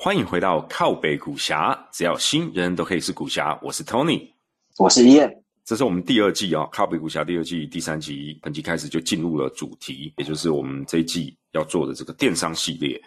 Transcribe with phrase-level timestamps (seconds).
[0.00, 3.58] 欢迎回到靠北古侠，只要心，人人都可以是古侠。
[3.62, 4.30] 我是 Tony，
[4.78, 5.42] 我是燕。
[5.68, 12.98] 这是我们第二季啊，靠北古侠第二季第三集，本集开始就进入了主题，也就是我们这一季要做的这个电商系列。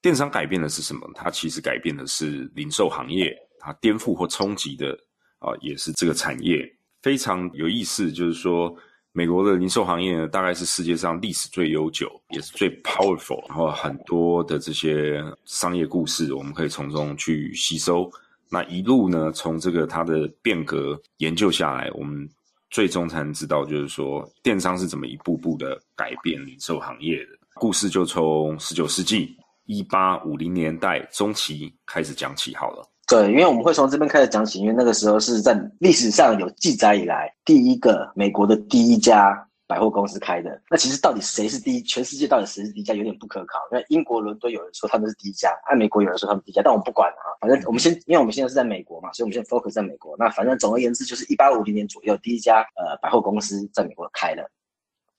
[0.00, 1.08] 电商改变的是什么？
[1.14, 4.98] 它其实改变的是零售行业，它颠覆或冲击的
[5.38, 6.68] 啊，也是这个产业
[7.02, 8.76] 非常有意思，就是说。
[9.14, 18.10] 美国的零售行业呢，大概是世界上历史最悠久，也是最 powerful，然后很多的这些商业故事，我们可以从中去吸收。
[18.52, 22.28] 那一路呢，从这个它的变革研究下来，我们
[22.70, 27.30] 最终才能知道，就是说电商是怎么一步步的改变零售行业的。
[27.54, 32.86] 故事就从十九世纪一八五零年代中期开始讲起好了。
[33.08, 39.34] 对，因为我们会从这边开始讲起，因为那个时候是在历史上有记载以来第一个美国的第一家
[39.66, 40.60] 百货公司开的。
[40.70, 41.82] 那其实到底谁是第一？
[41.82, 42.94] 全世界到底谁是第一家？
[42.94, 43.58] 有点不可靠。
[43.70, 47.24] 因为英国伦敦有人说他们是第一家，按美国有人说他们第一家，但我们不管啊。
[47.40, 50.14] 反正我们先，因为我们现在是在美国嘛，所以我们现在 focus 在美国。
[50.18, 54.48] 那反正总而言之，就是一八五零年左右，第一家呃百货公司在美国开了。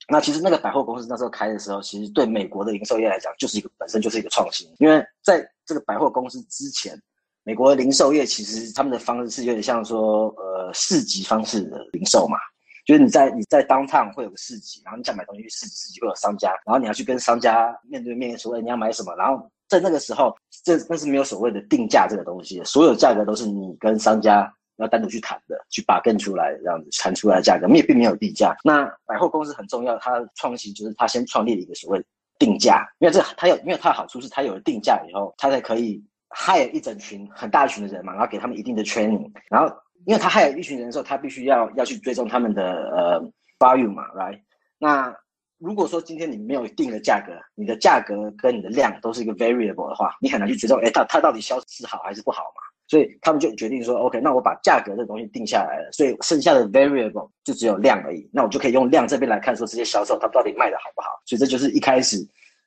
[0.08, 7.00] 那其实那个百货公司那时候开的时候，其实对美国的零售业来讲，就是一个本身就是一个创新，因为在这个百货公司之前。
[7.46, 12.38] 美国的零售业其实他们的方式是有点像说，呃，市集方式的零售嘛，
[12.84, 19.14] 就是你在你在当趟会有个市集，然后你想买东西去市集，市集会有商家，然后你要去跟商家面对面说，哎，你要买什么？
[19.16, 28.54] 然后在那个时候，这那是没有所谓的定价这个东西，所有价格都是你跟商家要单独去谈的，去把更出来这样子谈出来的价格，也并没有定价。
[28.62, 32.04] 那百货公司很重要，它的创新就是它先创立了一个所谓
[32.38, 36.04] 定价，因为这它有，因为它的好处是它有了定价以后，它才可以。
[36.36, 39.72] 害一整群很大群的人嘛，然后给他们一定的 training，然后
[40.06, 43.20] 因为他害一群人的时候，他必须要要去追踪他们的呃
[43.58, 44.40] value 嘛，right？
[44.78, 45.14] 那
[45.58, 52.62] 如果说今天你没有定的价格，你的价格跟你的量都是一个 variable 的话，你很难去追踪，哎，他他到底销是好还是不好嘛？
[52.86, 62.18] 所以他们就决定说，OK，那我把价格这东西定下来了，所以剩下的 variable 就只有量而已，那我就可以用量这边来看说这些销售它到底卖的好不好，所以这就是一开始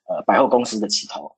[0.08, 1.30] 呃百货公司的起头。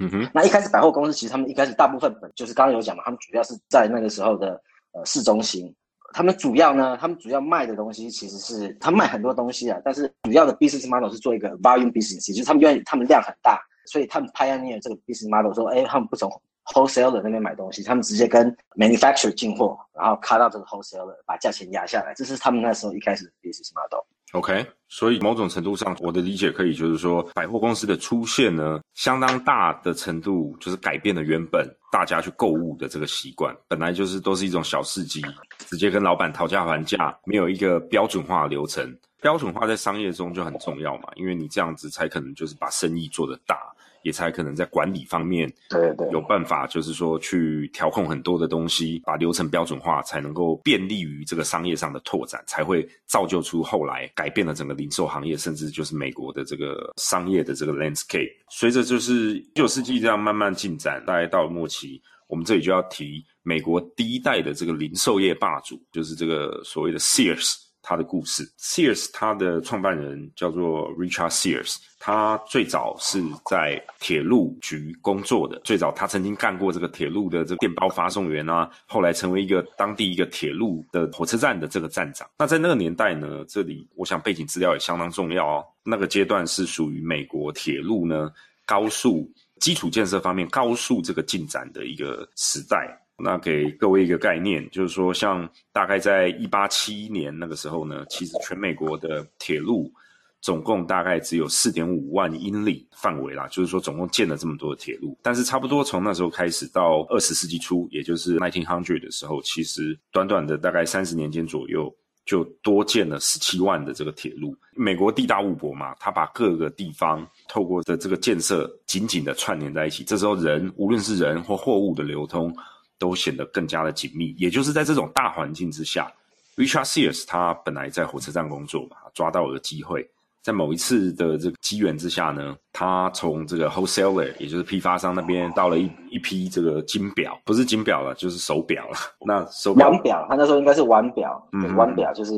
[0.00, 4.60] 嗯哼，那一开始百货公司其实他们一开始大部分本就是刚刚有讲嘛，他们主要是在那个时候的
[4.98, 5.72] 呃市中心，
[6.12, 16.30] 他们主要呢，他们主要卖的东西其实是他卖很多东西啊，但是主要的 business model 是做一个 volume business，就是他们因为他们量很大，所以他们 pioneer 这个 business model 说，哎，他们不从
[16.74, 24.04] wholesaler 那边买东西，他们直接跟 manufacturer 进货，然后 cut 到这个 wholesaler 把价钱压下来，这是他们那时候一开始的 business model。
[24.32, 33.54] OK，所以某种程度上，我的理解可以就是说，百货公司的出现呢，相当大的程度就是改变了原本大家去购物的这个习惯。
[33.68, 35.22] 本来就是都是一种小市集，
[35.58, 38.96] 直接跟老板讨价还价，没有一个标准化流程。
[39.20, 43.56] 标准化在商业中就很重要嘛，因为你这样子才可能就是把生意做得大。
[44.02, 58.30] 也才可能在管理方面，对对，有办法，就是说去调控很多的东西，把流程标准化，才能够便利于这个商业上的拓展，才会造就出后来改变了整个零售行业，甚至就是美国的这个商业的这个 landscape。
[58.50, 67.67] 随着就是九世纪这样慢慢进展，大概到了末期，我们这里就要提美国第一代的这个零售业霸主，就是这个所谓的 Sears。
[67.88, 82.28] 他的故事，Sears，他的创办人叫做 Richard Sears，他最早是在铁路局工作的，最早他曾经干过这个铁路的这个电报发送员啊，后来成为一个当地一个铁路的火车站的这个站长。
[82.38, 85.64] 那在那个年代呢，这里我想背景资料也相当重要哦。
[85.82, 88.30] 那个阶段是属于美国铁路呢
[88.66, 89.26] 高速
[89.60, 92.94] 基础建设方面高速这个进展的一个时代。
[93.20, 99.92] 那给各位一个概念，就是说，像大概在一八七一年那个时候呢，其实全美国的铁路
[100.40, 105.18] 总共大概只有四点五万英里范围啦，就是说总共建了这么多的铁路。
[105.20, 111.92] 但是差不多从那时候开始到二十世纪初，也就是 nineteen hundred 的时候，其实短短的大概三十年间左右，
[112.24, 114.56] 就多建了十七万的这个铁路。
[114.76, 120.04] 美国地大物博嘛，它把各个地方透过的这个建设紧紧的串联在一起。
[120.04, 122.56] 这时候人，无论是人或货物的流通。
[122.98, 126.12] 都显得更加的紧密，也就是在这种大环境之下
[126.56, 130.08] ，Richard Sears 他本来在火车站工作嘛，抓到了机会，
[130.42, 138.96] 在某一次的这个机缘之下呢，他从这个 wholesaler，也就是批发商那边到了一一批这个金表，不是金表了，就是手表了。
[139.24, 142.32] 那手表，腕表，他那时候应该是腕表，嗯，腕表就是，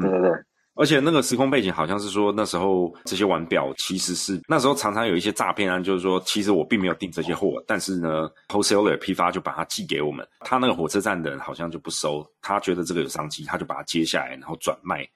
[0.00, 0.30] 对对对，
[0.76, 15.06] 而且那个时空背景好像是说，那时候这些腕表其实是那时候常常有一些诈骗案，就是说，其实我并没有订这些货，但是呢，wholesaler 批发就把它寄给我们，他那个火车站的人好像就不收，他觉得这个有商机，他就把它接下来，然后转卖、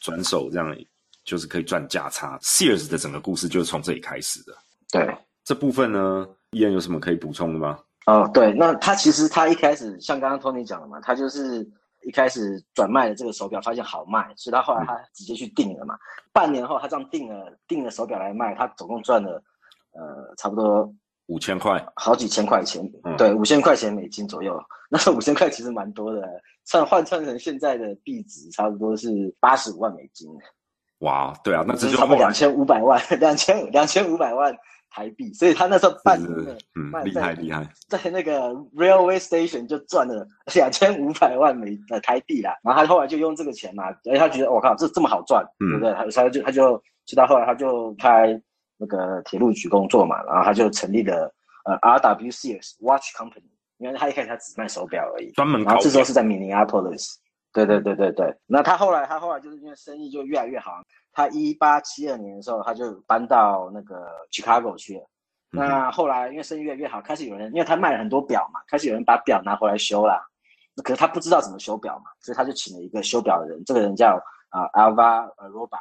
[0.00, 0.76] 转手，这样
[1.24, 2.38] 就是可以赚价差。
[2.42, 4.52] Sears 的整个故事就是从这里开始的。
[4.90, 7.78] 对这部分呢，依然有什么可以补充的吗？
[8.06, 11.68] 哦，对，那他其实他一开始像刚刚 Tony 讲的嘛，他就是
[12.06, 15.98] 一开始转卖的这个手表，发现好卖，所以他后来他直接去订了嘛。
[16.32, 19.42] 半年后他这样订了订了手表来卖，他总共赚了
[19.90, 20.88] 呃差不多
[21.26, 24.56] 五千块，好几千块钱，嗯对，五千块钱美金左右。
[24.88, 26.22] 那五千块其实蛮多的，
[26.64, 30.30] 算换算成现在的币值，差不多是八十五万美金，
[31.00, 34.56] 哇，对啊，那这就差不多两千五百万，两千两千五百万
[34.96, 35.30] 台币。
[35.34, 45.68] 所以他那时候半年内嗯卖，厉害厉害，在那个 railway station 就赚了两千五百万美呃台币啦，然后他后来就用这个钱嘛，所以他觉得我靠这这么好赚，嗯。
[45.72, 45.92] 对不对？
[45.92, 48.40] 他他就他就直到后来他就开
[48.78, 51.30] 那个铁路局工作嘛，然后他就成立了
[51.66, 57.14] 呃 RWCS Watch Company，因为他一开始他只卖手表而已，专门然后这时候是在 Minneapolis，
[57.64, 58.36] 对对对对对。
[58.46, 60.82] 那他后来他后来就是因为生意就越来越好，
[61.12, 65.00] 他一八七二年的时候他就搬到那个 Chicago 去了。
[65.00, 65.08] 嗯
[65.58, 70.20] 那后来因为生意越来越好，开始有人因为他卖了很多表嘛，开始有人把表拿回来修啦。
[70.74, 74.20] 那可是他不知道怎么修表嘛，所以他就请了一个修表的人，这个人叫
[74.50, 75.78] 啊、Alva Robach。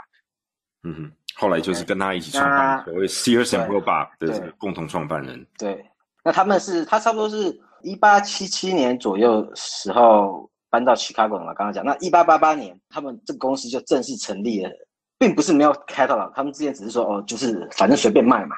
[0.83, 5.45] 嗯哼，后来就是跟他一起创那办所谓 Sears and Roebuck 的这个共同创办人。
[5.57, 5.83] 对，
[6.24, 11.85] 那他们是他差不多是一八七七年左右时候搬到 Chicago 的嘛，刚刚讲。
[11.85, 14.71] 那一八八八年，他们这个公司就正式成立了，
[15.17, 18.56] 并不是没有 catalog，他们之前只是说哦，就是反正随便卖嘛。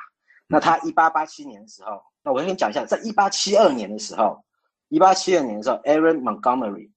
[0.47, 4.41] 那他一八八七年的时候，那我先讲一下，在一八七二年的时候，
[4.89, 6.89] 一八七二年的时候，Aaron Montgomery，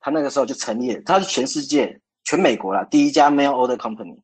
[0.00, 4.20] 他那个时候就成立了，他是全世界、全美国啦第一家 mail order company。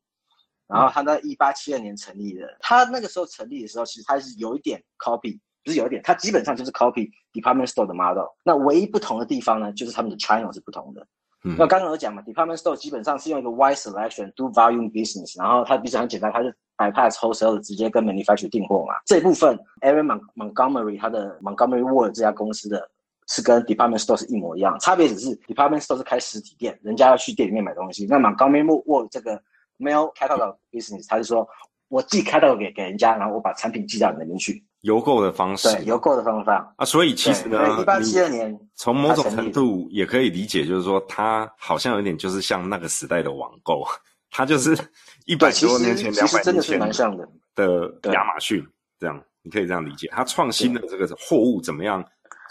[0.67, 8.27] 然后他在一八七二年成立的，他那个时候成立的时候，其实他是有一点 copy，不是有一点，它基本上就是 copy department store 的 model。
[8.43, 11.05] 那唯一不同的地方呢，就是他们的 channel 是不同的。
[11.43, 18.93] 嗯那刚刚有讲嘛，department store 基本上是用一个 wide selection do volume business，然后它比较很简单，它是 bypass wholesale 直接跟 manufacturer 订货嘛。
[19.05, 22.89] 这一部分 Aaron Mon Montgomery 他的 Montgomery Ward 这家公司的
[23.27, 28.07] 是跟 department store 是一模一样，差别只是 department store 是开实体店，人家要去店里面买东西。
[28.07, 29.39] 那 Montgomery Ward 这个
[29.77, 31.47] mail catalog business，他是说
[31.89, 36.73] 我寄 catalog 给给人家，然后我把产品寄到你那边去，邮购的方式对，邮购的方法。
[36.77, 43.83] 啊，所以其实呢，一八七你二年从某种程度也可以理解，就是说它好像有点就是像那个时代的网购，
[44.29, 44.77] 它就是
[45.25, 47.29] 一百多年前、两百年前的。
[47.55, 48.61] 的对亚马逊，
[48.99, 50.07] 这样你可以这样理解。
[50.11, 52.03] 它创新的这个货物怎么样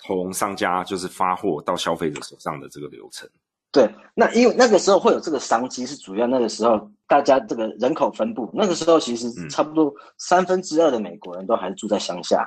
[0.07, 3.29] 从商家就是发货到消费者手上的这个流程。
[3.75, 9.51] 对，那因为那个时候会有这个商机，是主要那个时候大家这个人口分布，那个时候其实嗯。
[9.51, 12.47] 差不多三分之二的美国人都还是住在乡下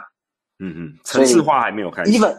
[0.60, 2.12] 嗯嗯，城市化还没有开始。
[2.12, 2.34] ，even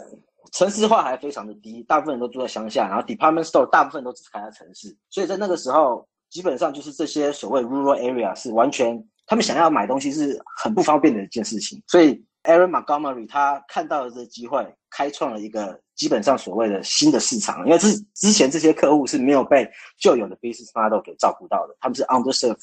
[0.52, 19.68] 城市化还非常的低，大部分人都住在乡下，然后 department store 大部分都只开在城市，所以在那个时候，基本上就是这些所谓 rural area 是完全他们想要买东西是很不方便的一件事情，所以 Aaron Montgomery 他看到了这个机会，开创了一个基本上所谓的新的市场，因为之之前这些客户是没有被
[19.98, 22.62] 旧有的 business model 给照顾到的，他们是 underserved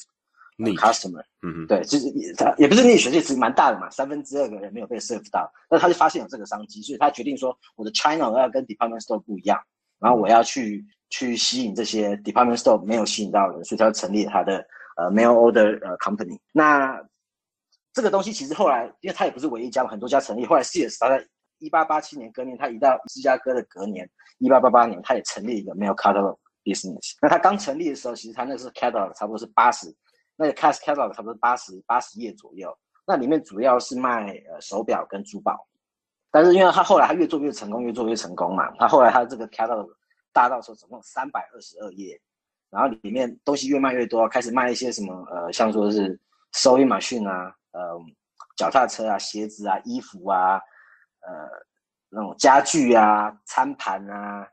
[0.56, 1.22] 你 customer。
[1.42, 9.60] 嗯哼，对，就是也他也不是逆学，其实蛮大的嘛，三分之二个人没有被 serve 到，那他就发现有这个商机，所以他决定说，我的 China 我要跟 department store 不一样，
[10.00, 16.38] 然后我要去去吸引这些 department store 没有吸引到的人，所以他就成立了他的呃 mail order 呃 company。
[16.52, 16.98] 那
[17.92, 21.22] 这个东西其实后来，因为他也不是唯一一家嘛，很多家成立，后来 Sears 他在
[21.58, 24.08] 一八八七年隔年，他移到芝加哥的隔年，
[24.38, 27.16] 一八八八年，他也成立一个 mail catalog business。
[27.20, 29.94] 那他刚成立的时候，其实他那个时候 catalog 差不多是八十。
[30.38, 32.70] 那个 cast catalog 差不多八十八十页左右，
[33.06, 35.66] 那里面主要是卖呃手表跟珠宝，
[36.30, 39.88] 但是因为他后来他越做越成功，越做越成功嘛，他后来他这个 catalog
[40.34, 42.20] 大到说总共三百二十二页，
[42.68, 46.20] 然后里面东西越卖越多，开始卖一些什么呃，像说是
[46.52, 47.98] 收音马逊啊，呃，
[48.58, 50.60] 脚踏车啊，鞋子啊，衣服啊，
[51.26, 51.48] 呃，
[52.08, 54.46] 那种家具啊，餐盘啊，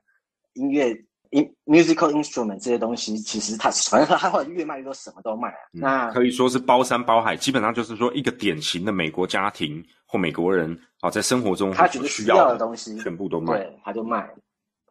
[0.54, 0.94] 音乐。
[1.36, 5.58] in musical instrument 这些东西，其实它反正它它后来越卖越多，什么都卖啊。
[5.74, 13.58] 嗯那可以说是包山包海，基本上就是说一个典型的美国家庭或美国人啊，在生活中他觉得需要的东西，全部都卖。
[13.58, 14.30] 对，他就卖。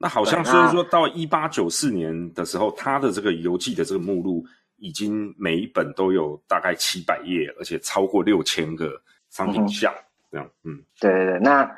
[0.01, 4.45] 那好像所以说到一八九四年的时候，他的这个邮寄的这个目录
[4.79, 9.95] 已经每一本都有大概七百页，而且超过六千个商品项，
[10.33, 11.71] 这样，嗯，对对对，那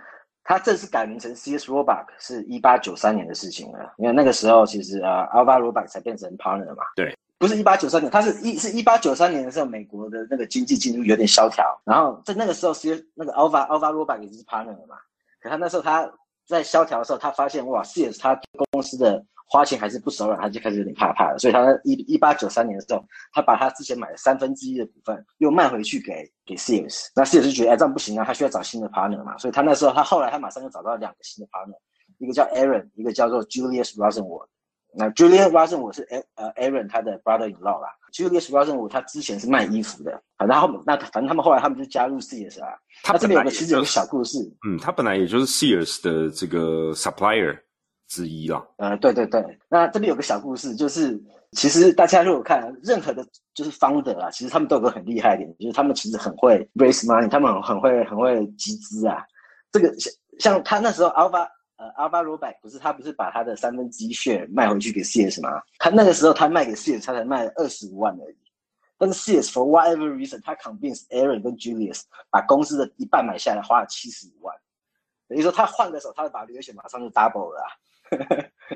[0.44, 6.84] 它正式改名成 CS Roebuck 是一八九三年的事情了，因为那个时候其实呃 Alva Roebuck 才变成 partner 嘛。
[6.94, 7.14] 对。
[7.36, 14.96] 不是一八九三年，他是一是一八九三年的时候，美国的那个经济进入有点萧条，然后在那个时候，其实那个 Alva Alva Robert 也是 partner 嘛，
[15.42, 16.10] 可他那时候他
[16.46, 19.22] 在萧条的时候，他发现哇，CS 他公司的
[19.54, 31.78] 花钱还是不手软，他就开始有点怕怕了，所以他一一八九三年的时候，他把他之前买的三分之一的股份又卖回去给给 CS，那就觉得哎这样不行啊，他需要找新的 partner 嘛，所以他那时候他后来他马上就找到两个新的 partner，
[32.18, 34.48] 一个叫 Aaron，一个叫做 Julius Rosenwald。
[34.96, 36.02] 那 Julius Rosenwald 是
[36.34, 42.68] 呃 Aaron 他的 brother-in-law 啦，Julius Rosenwald 他之前是卖衣服的，反正他们那反正他们后来他们就加入 Sears 啊。
[43.02, 47.58] 他这边有个其实有个小故事，嗯，他本来也就是 Sears 的这个 supplier
[48.08, 48.64] 之一啦。
[48.78, 51.20] 呃，对对对，那这边有个小故事，就是
[51.52, 59.22] 其实大家如果看任何的，就是 founder 啊，其实他们都有个很厉害一点，就是他们其实很会 raise money，他们很会很会集资啊。
[59.72, 61.48] 这个像像他那时候 Alpha。
[61.76, 65.60] 呃，Alba r o b a c k 不是他不是把他的三分之一 share 卖回去给 CS 吗？
[65.80, 68.36] 他那个时候他卖给 CS，他才卖二十五万而已。
[68.96, 74.54] 但是 CS for whatever reason，他 convince Aaron 跟 Julius 把公司的一半买下来，花了七十五万。
[75.28, 77.62] 等于说他换个手，他把流血马上就 double 了。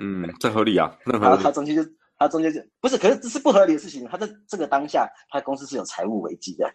[0.01, 0.91] 嗯，这合理啊。
[1.05, 1.83] 然后他中间就
[2.19, 4.07] 他中间就不是，可是这是不合理的事情。
[4.09, 6.71] 他在这个当下，他公司是有财务危机的。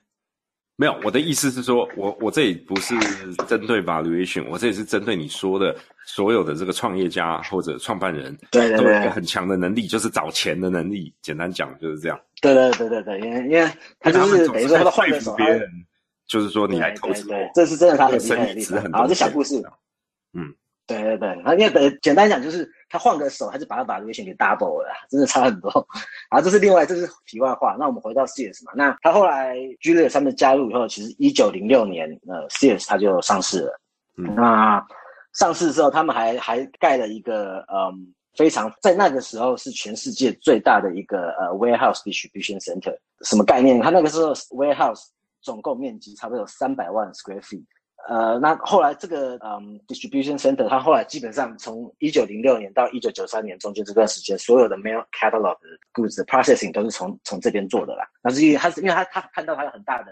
[0.76, 2.96] 没有，我的意思是说，我我这里不是
[3.48, 11.14] 针对 valuation，我这里是针对你说的所有的这个创业家或者创办人，对对对，很强的能力，就是找钱的能力。
[11.22, 12.20] 简单讲就是这样。
[12.42, 15.62] 对对对对对，因为因为他就是等于说他换个手，别人
[16.34, 18.90] 就是说你来投资，这是真的他很厉害的。
[18.92, 19.62] 好，这小故事，
[20.34, 20.52] 嗯。
[20.86, 25.70] 对对对，那因为等简单讲就是他换个手，还是把他把微信给 double 了，真的差很多。
[26.30, 27.78] 啊，这是另外，这是题外话。
[27.80, 33.80] 那我们回到 CS 嘛，那他后来 Julius 他们加入以后，其实一九零六年，呃，CS 他就上市了。
[34.36, 34.86] 那
[35.34, 42.94] 上市之后，他们还还盖了一个，嗯，非常在那个时候是全世界最大的一个呃 warehouse distribution center。
[43.22, 43.80] 什么概念？
[43.82, 45.06] 他那个时候 warehouse
[45.44, 47.66] 总共面积差不多有三百万 square feet。
[48.10, 58.06] 呃，那后来这个嗯，distribution center，它后来基本上从一九零六年到一九九三年中间这段时间，所有的 mail catalog 的 goods processing 都是从从这边做的啦。
[58.22, 60.12] 那是因为他是因为他他看到他有很大的。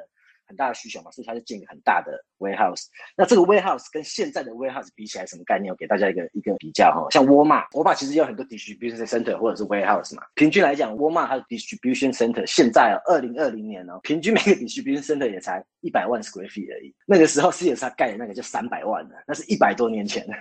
[0.51, 2.85] 很大的需求嘛，所以他就建一个很大的 warehouse。
[3.15, 5.71] 那这个 warehouse 跟现在的 warehouse 比起来，什么概念？
[5.71, 7.07] 我给大家一个一个比较哈。
[7.09, 10.23] 像沃尔玛，沃尔玛其实有很多 distribution center 或者是 warehouse 嘛。
[10.35, 16.93] 平均来讲，沃尔玛它的 distribution center 现在二零二零年呢，平均每个 distribution center 也才一百万 square feet 而已。
[17.05, 20.33] 那个时候 CS 他盖的那个就三百万了，那是一百多年前的。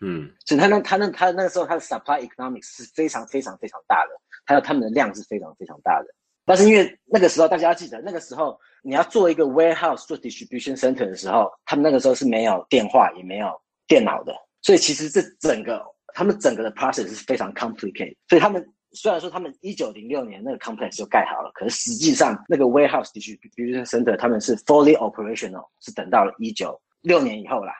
[0.00, 4.10] 嗯， 所以他那他那他那个时候他的 supply economics 是非常非常非常大的，
[4.44, 6.06] 还有他们的量是非常非常大的。
[6.48, 13.48] 但是因为那个时候大家要记得，那个时候你要做一个 warehouse 做 distribution center 的时候，他们那个时候是没有电话也没有
[13.86, 18.16] 电脑的，所以其实这整个他们整个的 process 是非常 complicated。
[18.28, 27.72] 所以他们虽然说他们一九零六年那个 complex 就盖好了，可是实际上那个 warehouse distribution center 他们是 fully operational 是等到了一九六年以后啦。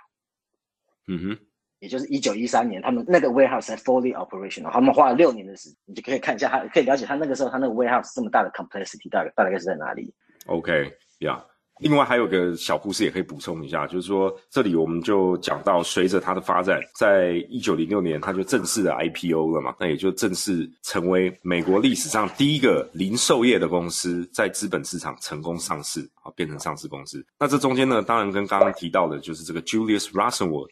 [1.06, 1.48] 嗯哼。
[1.80, 10.12] 也就是一九一三年，他们那个 warehouse 才 fully operational，他们花了六年的时间，你就可以看一下，他可以了解他那个时候他那个 warehouse 这么大的 complexity 大概大概是在哪里。
[10.47, 11.40] OK，Yeah，，
[11.78, 27.25] 另外还有个小故事也可以补充一下，就是说这里我们就讲到，随着它的发展，在一九零六年，它就正式的 IPO 了嘛，那也就正式成为美国历史上第一个零售业的公司在资本市场成功上市啊，变成上市公司。
[27.38, 30.70] 那这中间呢，当然跟刚刚提到的，就是这个 Julius Rosenwald。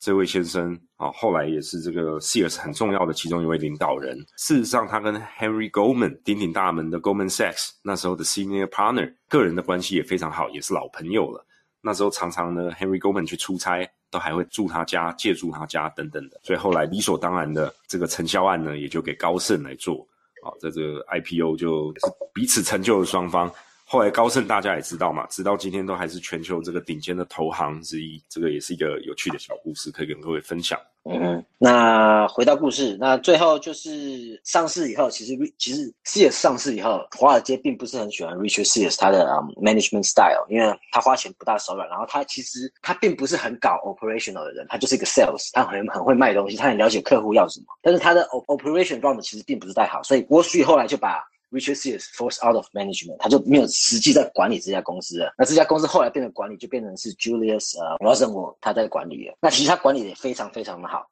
[0.00, 4.16] 这位先生啊，后来也是这个 Sears 很重要的其中一位领导人。
[4.36, 11.44] 事实上，他跟 Henry Goldman 鼎鼎大门的 Goldman Sachs 那时候的 Senior Partner 个人的关系也非常好，也是老朋友了。
[11.80, 16.40] 那时候常常呢，Henry Goldman 去出差，都还会住他家、借住他家等等的。
[16.42, 20.06] 所以后来理所当然的这个承销案呢，也就给高盛来做。
[20.42, 21.92] 好，在这个 IPO 就
[22.32, 23.52] 彼此成就了双方。
[23.90, 28.22] 后来高盛大家也知道嘛，直到今天都还是全球这个顶尖的投行之一。
[28.28, 30.78] 这个也是一个有趣的小故事，可以跟各位分享。
[31.10, 39.24] 嗯，那回到故事，那最后就是上市以后，其实其实 CS 上市以后，华尔街并不是很喜欢 Richard CS 他的
[39.56, 51.24] management style，因为他花钱不大手软，然后他其实他并不是很搞 operational 的人，他就是一个 sales，他很很会卖东西，他很了解客户要什么，但是他的 operation run 其实并不是太好，所以沃许后来就把。
[51.50, 55.32] Richard Sears Force out of management，他就没有实际在管理这家公司了。
[55.38, 59.36] 那这家公司后来变成管理，就变成是 Julius 呃 Rosenwald 他在管理了。
[59.40, 61.06] 那其实他管理的也非常非常的好。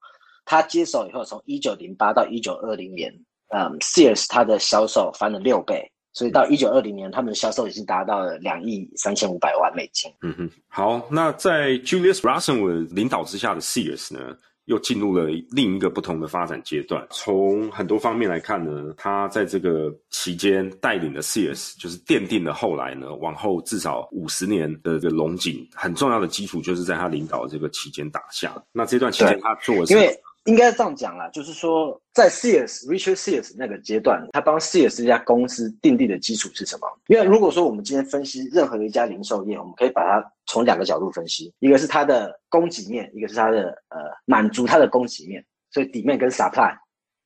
[0.44, 3.12] 他接手以后，从一九零八到一九二零年，
[3.48, 10.12] 嗯，Sears 他的销售翻了六倍，所以到一九二零年，他们的销售已经达到了两亿三千五百万美金。
[10.22, 14.36] 嗯哼，好，那在 Julius Rosenwald 领导之下的 Sears 呢？
[14.66, 17.04] 又进入了另一个不同的发展阶段。
[17.10, 28.54] 从很多方面来看呢，他在这个期间带领的 Sears，就是奠定了后来呢往后至少五十年的这个龙井很重要的基础，就是在他领导这个期间打下。
[28.72, 30.14] 那这段期间他做的因为
[30.46, 36.88] 应该这样讲啦，就是说，在 Sears Richard Sears 那个阶段，他帮 Sears 这家公司奠定的基础是什么？
[37.08, 46.76] 因为如果说我们今天分析任何一家零售业，我们可以把它从两个角度分析，一个是它的供给面，一个是它的呃满足它的供给面，所以底面跟 supply。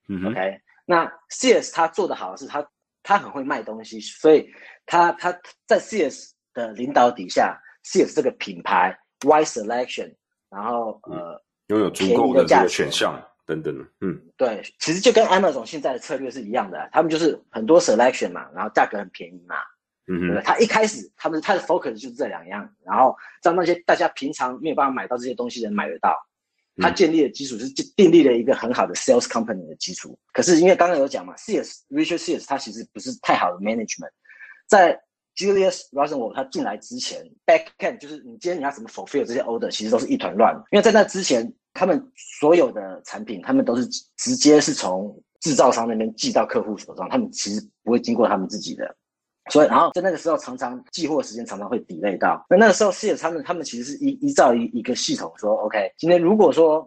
[0.09, 2.67] 嗯哼 OK，那 Sears 他做的好的是他
[3.03, 4.49] 他很会卖东西，所以
[4.87, 10.15] 他他在 Sears 的领导底下，Sears 这个品牌 wide selection，
[10.49, 11.41] 然后呃。
[11.71, 13.15] 拥有足够的这个选项
[13.47, 19.55] 等等，嗯，对，其实就跟 Amazon 现在的策略是一样的，他们就是很多 selection 嘛，然后价格很便宜嘛，
[20.09, 20.43] 嗯对不对？
[20.43, 26.13] 他一开始他们他的 focus 就是这两样，然后让那些大家平常没有办法买到这些东西的人买得到，
[26.79, 30.19] 他建立的基础是建立了一个很好的 sales company 的基础。
[30.33, 34.11] 可是因为刚刚有讲嘛，Sears Richard Sears 他其实不是太好的 management，
[34.69, 35.01] 在
[35.37, 41.53] Julius Rosenwald 他进来之前，back end 就是你今天你要怎么 fulfill 这些 order，其实都是一团乱，因为在那之前。
[41.73, 43.87] 他们所有的产品，他们都是
[44.17, 48.95] 直接是从制造商那边寄到客户手上，他们其实不会经过他们自己的，
[49.51, 52.45] 所以然后在那个时候，常常寄货时间常常会 delay 到。
[52.51, 56.87] 那那个时候，事业他们他们其实是依依照一一个系统说，OK，今天如果说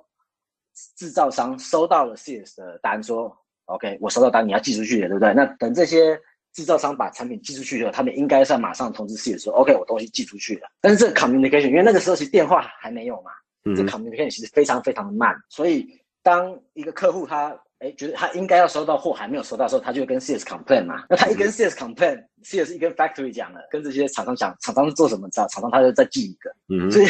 [0.98, 3.36] 制造商收到了 CS 的单，说
[3.66, 5.34] OK，我收到单，你要寄出去的，对不对？
[5.34, 6.20] 那等这些
[6.54, 10.68] 制造商把产品寄出去的时候，他们应该是要马上通知 CS 说，OK，我东西寄出去了。
[10.82, 13.32] 但是这个 communication，因为那个时候其实电话还没有嘛。
[13.64, 15.88] 这 communication 其实非常非常的慢，所以
[16.22, 21.06] 当一个客户他哎觉得他应该要收到货还没有收到的时候，他就会跟 CS complain 嘛。
[21.10, 25.30] 那他一跟 CS complain，CS 一跟 factory 讲了，跟这些厂商讲，厂商是做什么？
[25.30, 25.48] 知道？
[25.48, 26.54] 厂商他就再寄一个，
[26.92, 27.08] 所以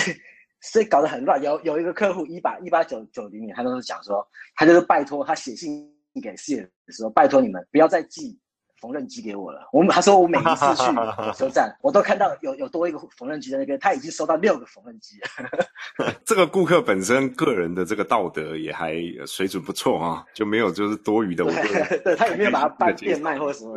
[0.62, 1.41] 所以搞得很乱。
[1.41, 5.91] 有有一个客户一八一八九九零年，他都是讲说，他就是拜托他写信
[6.22, 8.39] 给 CS 说，拜托你们不要再寄。
[8.84, 16.10] 缝纫机给我了，我们他说我每一次去火车站，我都看到有有多一个缝纫机在那边，他已经收到六个缝纫机了。
[16.25, 18.94] 这个顾客本身个人的这个道德也还
[19.25, 21.46] 水准不错啊，就没有就是多余的。
[22.03, 23.74] 对他也没有把它办变卖或者什么。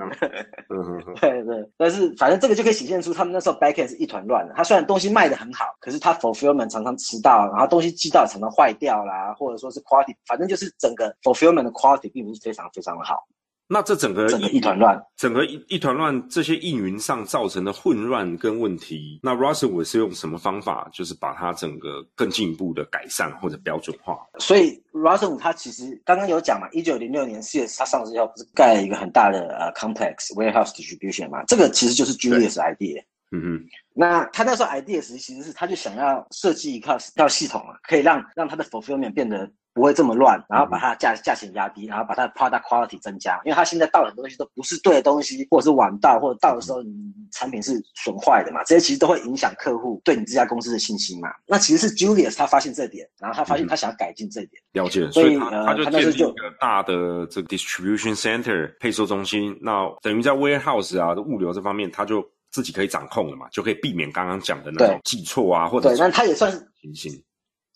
[1.20, 4.54] 对对，但是反正这个就可以体现出他们那时候 backend 是一团乱的。
[4.56, 13.24] 他虽然东西卖的很好，可是他 fulfillment 常常迟到，然后东西寄到常常坏掉啦，或者说是 quality，反正就是整个 fulfillment 的 quality 并不是非常非常的好。
[13.68, 24.18] 那这整个一团乱，整个一一团乱，这些运营上造成的混乱跟问题，那 Russell 我是用什么方法，就是把它整个更进一步的改善或者标准化？
[24.38, 33.02] 所以 Russell 他其实刚刚有讲嘛，一九零六年 CS 他上市以后不是盖了一个很大的呃 complex warehouse distribution 嘛，这个其实就是 Julius idea。
[33.32, 39.50] 嗯哼，那他那时候 idea 其实是他就想要设计一套套系统啊，可以让让他的 fulfillment 变得。
[39.76, 46.94] 不会这么乱，然后把它价价钱压低，然后把它的 product quality 增加，因为它现在到很多东西都不是对的东西，或者是晚到，或者到的时候你
[47.30, 51.28] 产品是损坏的嘛，这些其实都会影响客户对你这家公司的信心嘛。
[51.46, 67.22] 那其实是 Julius 他发现这点，然后他发现他想要改进这点，了解，所以他就建立一个大的这个 distribution center 配售中心，那等于在 warehouse 啊物流这方面，他就自己可以掌控了嘛，就可以避免刚刚讲的那种记错啊，或者对，那他也算是信心。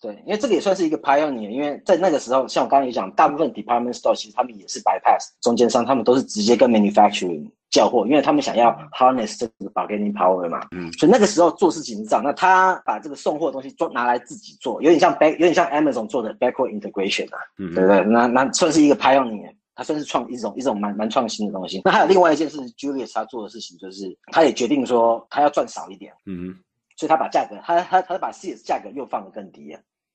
[0.01, 10.67] 对，因为这个也算是一个 pioneer，因为在那个时候，像我刚刚也讲，大部分 department store 其实他们也是 bypass 中间商，他们都是直接跟 manufacturing 交货，因为他们想要 harness 这个 bargaining power 嘛。
[10.71, 10.91] 嗯。
[10.95, 18.03] 所以那个时候做事情是这样，那他把这个送货的东西做拿来自己做，有点像 back，有点像 Amazon 做的 backward integration 啊，对不对？
[18.05, 21.83] 那那算是一个 pioneer，他算是创一种一种蛮蛮创新的东西。
[21.85, 26.11] 那还有另外一件事，Julius 他做的事情就是，他也决定说他要赚少一点。
[26.25, 26.57] 嗯。
[27.01, 29.75] 所以他把价格，他他他把 CS 价格又放得更低。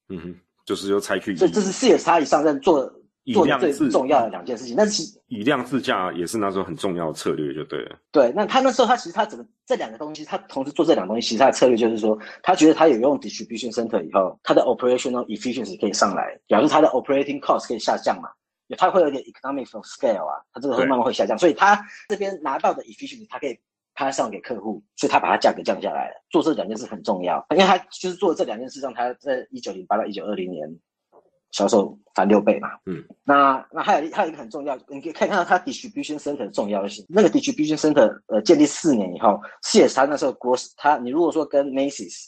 [0.09, 0.35] 嗯哼，
[0.67, 2.87] 就是又采取，这这是 CS 他以上任做
[3.33, 4.75] 做的最重要的两件事情。
[4.75, 7.97] 但是以量自价也是那时候很重要的策略，就对了。
[8.11, 18.29] 对，那他那时候他其实他整个这两个东西，他同时做这两个东西，其实他的策略就是说，他觉得他有用 distribution center 以后，他的 operational efficiency 可以上来，表示他的 operating cost 可以下降嘛，
[18.77, 23.57] 他会有点 economic of scale 啊，他这个会慢慢会下降，所以他这边拿到的 efficiency 他可以。
[23.95, 26.15] 他上给客户，所以他把它价格降下来了。
[26.29, 30.69] 做这两件事很重要，因为他就是做这两件事，让他在一九零八到一九二零年
[31.51, 32.67] 销售翻六倍嘛。
[32.85, 37.05] 嗯，那那还有还有一个很重要，你可以看到它 distribution center 的重要性。
[37.07, 42.27] 那个 distribution center 呃建立四年以后，CS 他那时候 gross，他你如果说跟 Macy's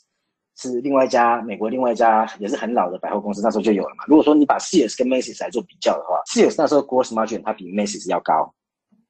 [0.56, 4.06] 是另外一家美国另外一家也是很老的百货公司，那时候就有了嘛。
[4.08, 8.54] 如果说你把 CS 跟 Macy's 来做比较的话，CS 那时候 gross margin 它比 Macy's 要高。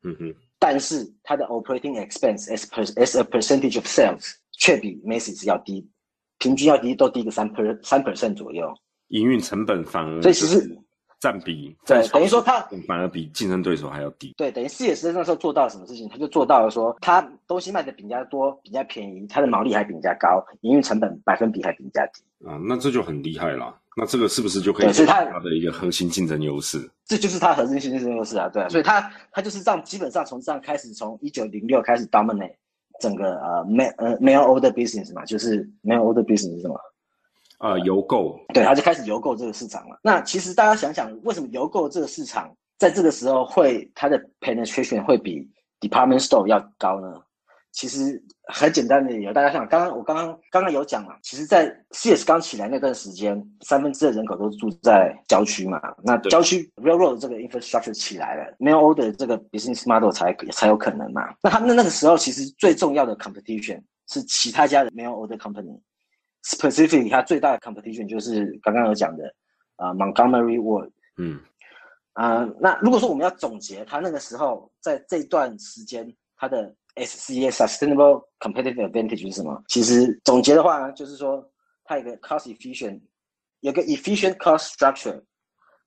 [0.04, 0.34] 嗯哼。
[0.60, 5.88] 但是它的 operating expense as per as a percentage of sales 却比 Macy's 要低，
[6.40, 8.74] 平均要低都低个三 per 三 percent 左右。
[9.10, 10.78] 营运成本反而所以其实
[11.20, 14.34] 占比对，等于说它反而比竞争对手还要低。
[14.38, 16.08] 对，等于四野石那时候做到什么事情？
[16.10, 22.22] 他就做到了说，他东西卖的比人家多，比人家便宜，他的毛利还比人家高，营运成本百分比还比人家低。
[22.48, 23.76] 啊，那这就很厉害了。
[24.00, 26.78] 那这个是不是就可以是它的一个核心竞争优势？
[27.06, 28.70] 这就是它核心竞争优势啊，对。
[28.70, 32.54] 所以它它就是这样，基本上从这样开始，从一九零六开始 dominate
[33.00, 36.80] 整个呃 mail 呃 mail order business 嘛，就是 mail order business 是什么？
[37.60, 38.40] 呃，邮购。
[38.54, 40.00] 对，他就开始邮购这个市场了。
[40.04, 47.20] 那其实大家想想，为什么邮购这个市场在这个时候会它的 penetration 会比 department store 要高呢？
[47.72, 48.22] 其实
[48.54, 61.22] 很简单的理由，大家想，刚刚我刚刚刚刚有讲嘛，其实，在 CS 刚起来那段时间，三分之二人口都住在郊区嘛，那郊区 railroad 这个 infrastructure 起来了，mail order 这个 business model 才才有可能嘛。
[61.44, 69.32] 那他们那个时候，其实最重要的 competition 是其他家的 mail order company，specifically 它最大的 competition 就是刚刚有讲的
[69.76, 71.40] 啊 Montgomery Ward，嗯，
[72.14, 79.63] 啊，那如果说我们要总结他那个时候在这段时间他的 SCA sustainable competitive advantage 是什么？
[79.69, 81.43] 其实总结的话呢，就是说
[81.85, 83.01] 它有个 cost efficient，
[83.61, 85.23] 有个 efficient cost structure，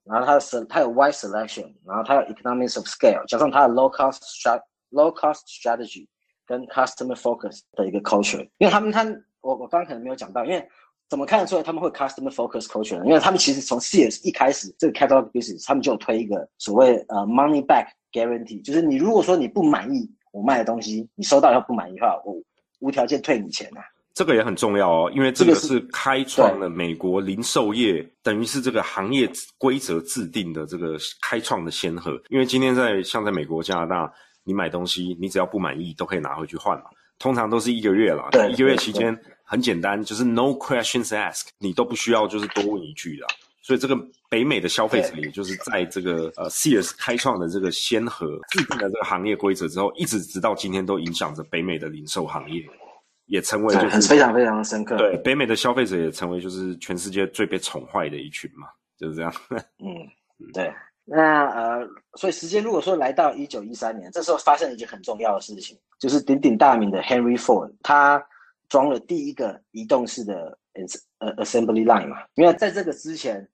[0.03, 6.07] 然后它的它有 wide selection，然后它有 economics of scale，加上它的 low cost strat low cost strategy
[6.47, 8.41] 跟 customer focus 的一个 culture。
[8.57, 9.03] 因为他们他
[9.41, 10.67] 我我刚刚可能没有讲到，因为
[11.07, 13.05] 怎么看得出来他们会 customer focus culture 呢？
[13.05, 20.11] 因为他们其实从 CS 一开始这个 catalog business，他们就有推一个所谓呃 money back guarantee，就是你如果说你不满意。
[20.30, 22.34] 我卖的东西，你收到以后不满意的话，我
[22.80, 23.80] 无条件退你钱呐。
[24.12, 32.20] 这个也很重要哦，因为这个是开创了美国零售业，等于是这个行业规则制定的这个开创的先河。
[32.28, 34.12] 因为今天在像在美国、加拿大，
[34.44, 36.84] 你买东西，你只要不满意，都可以拿回去换嘛。
[37.18, 43.26] 通常都是一个月啦，一个月期间很简单，就是 no questions asked，你都不需要就是多问一句的。
[43.62, 43.94] 所以这个
[44.30, 52.64] 北美的消费者，也就是在这个呃 Sears 开创的这个先河，制定了这个行业规则之后，一直直到今天都影响着北美的零售行业，
[53.26, 54.96] 也成为就是非常非常深刻。
[54.96, 58.66] 对，北美的消费者也成为就是全世界最被宠坏的一群嘛，
[58.98, 59.32] 就是这样。
[59.50, 60.08] 嗯，
[60.54, 60.72] 对。
[61.04, 68.24] 那呃，所以时间如果说来到一九一三年，这时候发生了一件很重要的事情，就是鼎鼎大名的 Henry Ford，他
[68.70, 70.56] 装了第一个移动式的。
[71.18, 73.46] 呃，assembly line 嘛，因为在这个之前，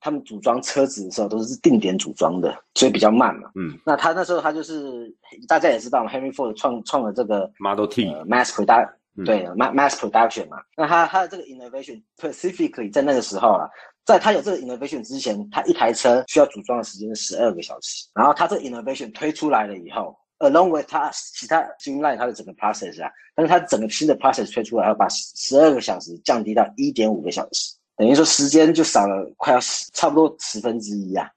[0.00, 3.50] 他们组装车子的时候都是定点组装的，所以比较慢嘛。
[3.54, 5.14] 嗯，那他那时候他就是
[5.46, 8.90] 大家也知道嘛，Henry Ford 创创了这个 Model T mass production，
[9.24, 10.56] 对，mass mass production 嘛。
[10.76, 13.68] 那他他的这个 innovation specifically 在那个时候啊，
[14.04, 18.08] 在他有这个 innovation 之前，他一台车需要组装的时间是十二个小时。
[18.14, 20.16] 然后他这个 innovation 推出来了以后。
[20.42, 31.30] Along with 它其他 streamline 它的整个 process 啊，但是它整个新的 process 推出来，要把十二个小时降低到一点五个小时，等于说时间就少了快要十差不多十分之一啊。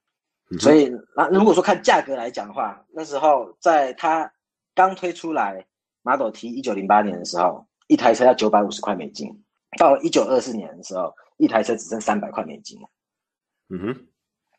[0.58, 4.28] 所以那如果说看价格来讲的话，那时候在它
[4.74, 5.64] 刚推出来
[6.02, 9.30] Model T 一九零八年的时候，一台车要九百五十块美金，
[9.78, 12.88] 到了一九二四年的时候，一台车只剩三百块美金了。
[13.68, 14.06] 嗯哼，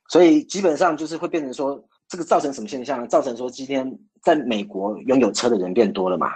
[0.08, 1.84] 所以基本上就是会变成说。
[2.10, 3.08] 这个造成什么现象呢？
[3.08, 3.86] 造成说今天
[4.28, 6.34] 在美国拥有车的人变多了嘛？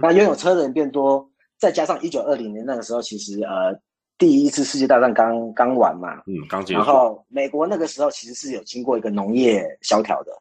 [0.00, 3.78] 那拥有车的人变多，再加上一九二零年那个时候，其实呃
[4.16, 6.78] 第一次世界大战刚刚完嘛，嗯，刚结束。
[6.78, 10.32] 然后美国那个时候其实是有经过一个农业萧条的。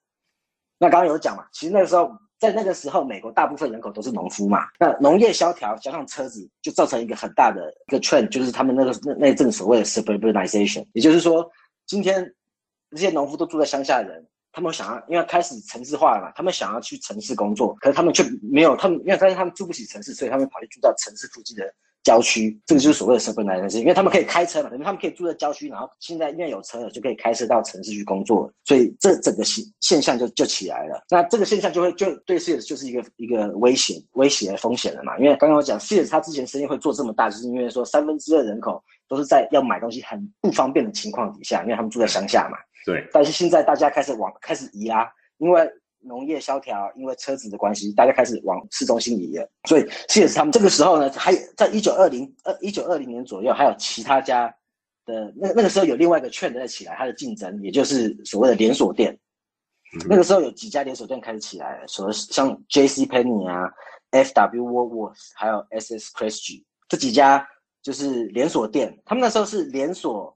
[0.79, 4.59] 那刚刚有讲嘛，其实那个时候在那个时候，美国大部分人口都是农夫嘛。
[4.79, 11.51] 那农业萧条加上车子，就造成一个很大的一个 trend，就是他们那个那那阵所谓的 suburbanization，也就是说，
[11.85, 12.33] 今天
[12.91, 14.25] 这些农夫都住在乡下的人。
[14.57, 21.63] 他们想要，因为开始城市化了嘛，他们想要去城市工作，可是他们却没有，他们因为发现他们住不起城市，所以他们跑去住到城市附近的
[22.03, 22.59] 郊区。
[22.65, 31.03] 这个就是所谓的身份来源性，因为他们可以开车嘛，等于他们可以住在郊区，然后现在因为有车了，就可以开车到城市去工作，所以这整个现现象就就起来了。
[31.07, 35.15] 那这个现象就会就对 CS 就是一个一个危险、威胁、风险了嘛。
[35.19, 42.57] 因为刚刚我讲 CS 他之前生意会做这么大，就是因为说三分之二人口都是在要买东西很不方便的情况底下，因为他们住在乡下嘛。
[42.87, 43.05] 对。
[43.11, 45.11] 但是现在大家开始往开始移啦。
[45.39, 45.69] 因为
[45.99, 49.47] 农业萧条，因为车子的关系，大家开始往市中心移了。
[49.67, 54.47] 所以，其实他们这个时候呢，还有在一九二零二一九二零年左右，还有其他家
[55.05, 59.15] 的那那个时候有另外一个券在起来，它的竞争，也就是所谓的连锁店。
[60.09, 63.69] 那个时候有几家连锁店开始起来，说像 J C Penney 啊、
[64.11, 67.47] F W Woolworths，还有 S S Christie 这几家
[67.83, 68.97] 就是连锁店。
[69.05, 70.35] 他们那时候是连锁。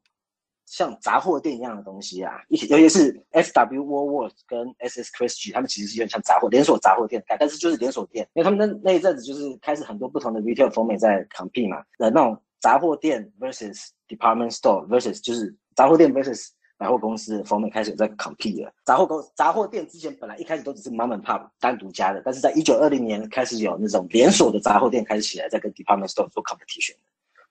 [0.71, 14.87] 像杂货店一样的东西啊，一尤其是 S W Woolworth 跟 S S Christie，他们其实是有点像杂货连锁杂货店，但是就是连锁店，因为他们那那一阵子就是开始很多不同的 retail 风面在 compete 嘛，呃，那种杂货店 versus department store
[14.87, 18.73] versus 就是杂货店 versus 百货公司的封面开始有在 compete 了。
[18.85, 26.95] 杂货公杂货店之前本来一开始都只是 mom and pop 单独家的，但是在一九二零年开始有那种连锁的杂货店开始起来，在跟 department store 做 competition，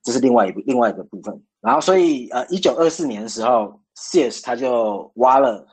[0.03, 1.43] 这是另外一部另外一个部分。
[1.61, 5.67] 然后所以呃，一九二四年的时候，Sears 他就挖了。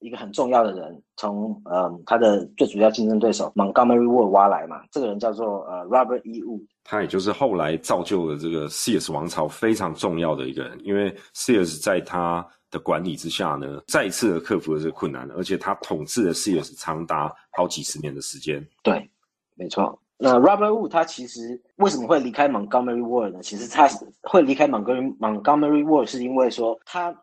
[0.00, 6.42] 一个很重要的人，从呃他的最主要竞争对手 Montgomery Ward 挖来嘛，这个人叫做呃 Robert E.
[6.42, 18.62] Wood，他也就是后来造就了这个 Sears 王朝非常重要的一个人，因为 Sears 在他的管理之下呢，再一次的克服了这个困难，而且他统治了 Sears 长达好几十年的时间。
[18.82, 19.10] 对，
[19.54, 19.98] 没错。
[20.16, 23.40] 那 Robert Wood 他其实为什么会离开 Montgomery Ward 呢？
[23.42, 23.88] 其实他
[24.22, 27.14] 会离开 Montgomery Montgomery Ward 是因为说他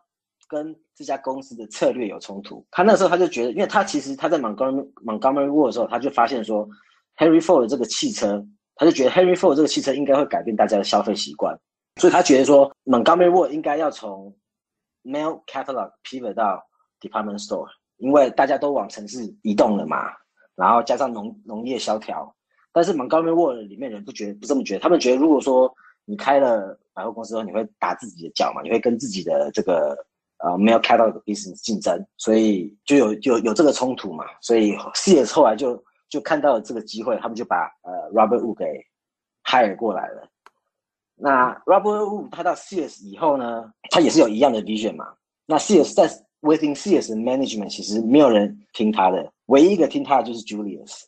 [0.46, 6.68] 跟这家公司的策略有冲突，他那时候他就觉得，因为他其实他在 Montgomery Montgomery Ward 的时候，他就发现说
[7.16, 11.58] ，Henry Ford 这个汽车，他就觉得 Henry Ford 这个汽车应该会改变大家的消费习惯，
[11.96, 14.36] 所以他觉得说，Montgomery Ward 应该要从
[15.02, 16.62] Mail Catalog pivot 到
[17.00, 20.12] Department Store，因为大家都往城市移动了嘛，
[20.54, 22.34] 然后加上农农业萧条，
[22.72, 25.72] 但是 Montgomery Ward 里面人不觉得不这么觉得，他们觉得如果说
[26.04, 29.96] 你开了百货公司之后，你会打自己的脚嘛，你会跟自己的这个。
[30.44, 38.64] 呃，没有开到一个 business 竞争，所以就有有有这个冲突嘛，所以 CS 后来就就看到了这个机会，他们就把呃 Robert Wu 给
[39.44, 40.28] hire 过来了。
[41.14, 45.14] 那 Robert Wu 他到 CS 以后呢，他也是有一样的 vision 嘛。
[45.46, 46.08] 那 CS 在
[46.40, 51.04] within CS management 其实没有人听他的，唯一一个听他的就是 Julius，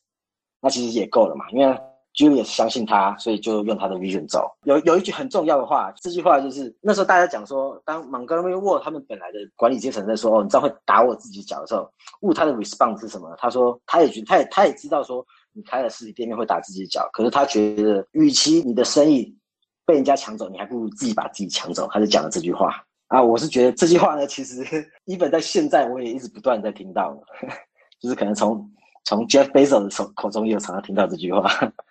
[0.64, 1.79] 那其实也够了嘛，因为。
[2.16, 4.48] Julius 相信他，所以就用他的 vision 走。
[4.62, 13.35] 有有一句很重要的话，这句话就是那时候大家讲说，当 Montgomery Ward 他们本来的管理阶层在说，哦，你这样会打我自己脚的时候问他的 response 是什么？
[13.37, 19.37] 他说，他也觉得，他也他也知道说，你开了实体店面会打自己脚，可是他觉得，与其你的生意
[19.85, 21.88] 被人家抢走，你还不如自己把自己抢走。
[21.90, 24.64] 他就讲了这句话啊，我是觉得这句话呢，其实
[25.05, 27.12] 一本在现在我也一直不断在听到，
[27.98, 28.70] 就是可能从。
[29.05, 31.49] 从 Jeff Bezos 的口口中也有常常听到这句话，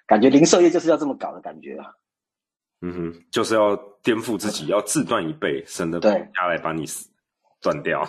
[0.07, 1.93] 感觉零售业就是要这么搞的感觉啊。
[2.81, 6.85] 嗯哼，就是要颠覆自己，要自断一倍，省得人家来把你
[7.61, 8.03] 断掉。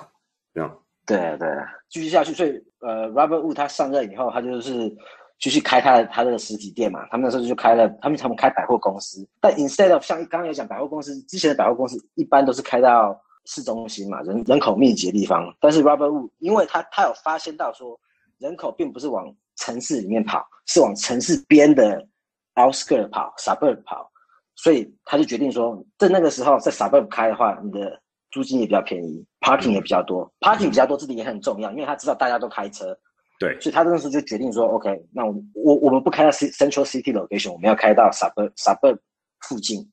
[0.53, 0.79] 这样。
[1.07, 1.49] 对对，
[1.89, 2.33] 继续下去。
[2.33, 4.91] 所以呃，Robert Wood 他上任以后，他就是
[5.39, 7.07] 继续开他的他的实体店嘛。
[7.11, 15.55] 他们那时候就开了，他们他们开百货公司，但 instead of 像刚刚有讲百货公司之前的百货公司一般都是开到市中心嘛，人人口密集的地方。
[15.61, 18.01] 但是 Robert Wood 因为他他有发现到说。
[18.39, 22.07] 人口并不是往城市里面跑，是往城市边的
[22.55, 24.11] outskirt 跑，suburb 跑，
[24.57, 32.97] 所以他就决定说，在那个时候在 suburb 开的话，你的租金也比较便宜，parking 也比较多，parking 比较多这点也很重要，因为他知道大家都开车，
[33.39, 38.99] 对，所以他那时候就决定说，OK，那我我我们不开到 central city location，我们要开到 suburb suburb
[39.41, 39.89] 附近，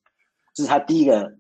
[0.54, 1.32] 这是他第一个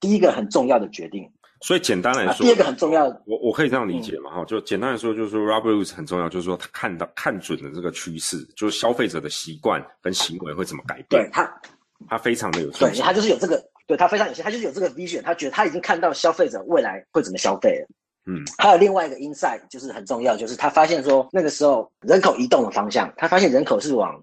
[0.00, 1.30] 第一个很重要的决定。
[1.62, 4.30] 所以简单来说，第二个很重要，我我可以这样理解嘛？
[4.32, 11.22] 哈，就简单来说，就是说，Robert Woods 很重要，就是说他看到看准了这个趋势，就是消费者的习惯跟行为会怎么改变。
[11.22, 11.60] 对他，
[12.08, 17.86] 他非常的有，对他就是有这个，对他非常有心，他就是有这个 vision，他觉得他已经看到消费者未来会怎么消费了。
[18.26, 24.20] 嗯，还有另外一个 insight 就是很重要，就是他发现说那个时候人口移动的方向，他发现人口是往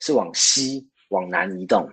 [0.00, 1.86] 是往西往南移动。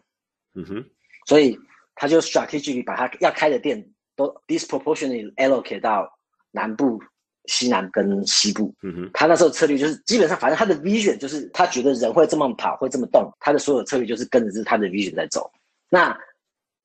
[0.55, 0.85] 嗯哼，
[1.25, 1.59] 所以
[1.95, 3.85] 他就 strategically 把他要开的店。
[4.19, 6.11] 都 disproportionately allocate 到
[6.51, 6.99] 南部、
[7.45, 8.73] 西南跟西部。
[8.83, 15.49] 嗯哼，他那时候策略就是基本上，反正他的 vision 就是他觉得人会这么跑，会这么动，他的所有策略就是跟着是他的 vision 在走。
[15.89, 16.15] 那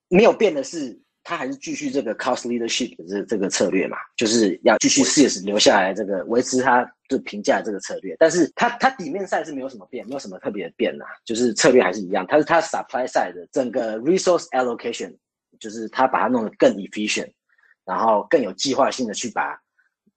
[0.08, 8.14] 没有变的是，他还是继续这个 cost leadership 的这这个策略嘛，就是要继续 CS 留下来这个维持他的评价这个策略。
[8.18, 12.24] 但是他他底面赛是没有什么变，没有什么特别的变呐，就是策略还是一样。
[12.28, 15.16] 他是他 supply side 的整个 resource allocation。
[15.64, 17.32] 就是他把它弄得更 efficient，
[17.86, 19.58] 然后更有计划性的去把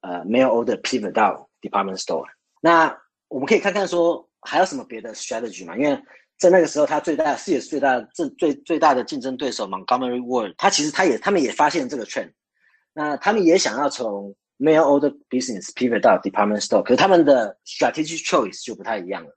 [0.02, 2.26] 呃 mail order pivot 到 department store。
[2.60, 2.94] 那
[3.30, 5.78] 我们可以看看说还有什么别的 strategy 嘛？
[5.78, 5.98] 因为
[6.38, 12.34] 在那个时候，他最大的事业最大最最最大的竞争对手 Montgomery Ward，他其实他也他们也发现这个 trend，
[12.92, 19.34] 那他们也想要从 mail order business pivot 到 department store，可是他们的 strategy choice 就不太一样了。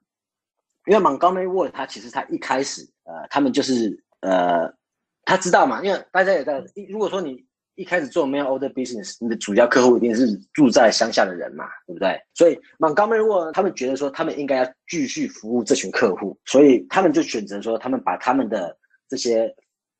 [0.87, 4.69] 因为 Montgomery Ward 他其实他一开始呃他们就是呃。
[5.25, 5.83] 他知道嘛？
[5.83, 6.63] 因为大家也在。
[6.89, 7.43] 如果说你
[7.75, 12.19] 一开始做 mail order business，你的主要客户一定是住在乡下的人嘛，对不对？
[12.33, 18.75] 所以 Montgomery Ward 他们觉得说，他们应该要继续服务这群客户，所以他们就选择说，他们把他们的
[19.07, 19.47] 这些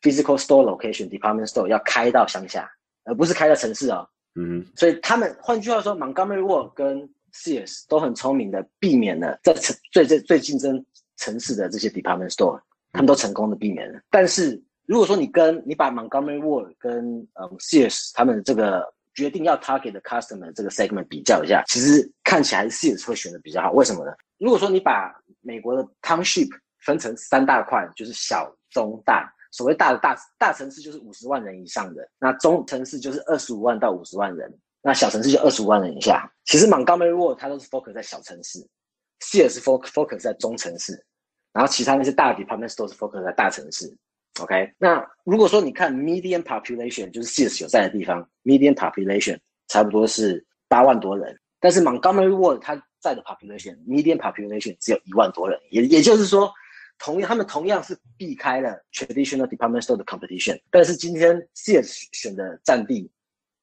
[0.02, 2.70] physical store location department store 要开到乡下，
[3.06, 4.08] 而不是开到城市哦。
[4.36, 4.66] 嗯。
[4.76, 10.86] 所以他们换句话说，Montgomery Ward 跟 CS 都很聪明的避免了在城最最最竞争
[11.18, 12.60] 城市的这些 department store，
[12.92, 14.62] 他们都成功的避免了，但是。
[14.86, 23.72] 如果说你跟你把 Montgomery Ward 跟嗯 Sears 他们这个决定要 target 的 customer 这个 segment 比较一下，其实看起来 Sears 会选的比较好。
[23.72, 24.12] 为什么呢？
[24.38, 26.50] 如果说你把美国的 township
[26.86, 29.32] 分成三大块，就是小、中、大。
[29.54, 34.50] 所谓大的大大城市就是五十万人以上的，那中城市就是二十五万到五十万人，
[34.82, 36.26] 那小城市就二十五万人以下。
[36.46, 38.66] 其实 Montgomery Ward 它都是 focus 在小城市
[39.20, 40.94] ，Sears focus focus 在中城市，
[41.52, 43.94] 然后其他那些大的 department store 都是 focus 在大城市。
[44.40, 56.52] OK，那如果说你看 median population，就是 Sears 有在的地方，median population 差不多是八万多人，但是 Montgomery Ward 它在的 population median population 只有一万多人，也也就是说。
[57.04, 63.12] 同样，他们同样是避开了 traditional department store 的 competition，但是今天 SIS 选的战地，